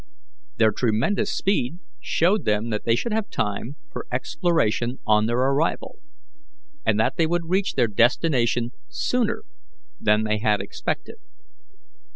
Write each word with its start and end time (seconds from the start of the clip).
Their 0.57 0.71
tremendous 0.71 1.31
speed 1.31 1.77
showed 1.99 2.43
them 2.43 2.71
they 2.71 2.95
should 2.95 3.13
have 3.13 3.29
time 3.29 3.75
for 3.91 4.07
exploration 4.11 4.97
on 5.05 5.27
their 5.27 5.37
arrival, 5.37 5.99
and 6.83 6.99
that 6.99 7.17
they 7.17 7.27
would 7.27 7.49
reach 7.51 7.75
their 7.75 7.87
destination 7.87 8.71
sooner 8.89 9.43
than 9.99 10.23
they 10.23 10.39
had 10.39 10.59
expected. 10.59 11.17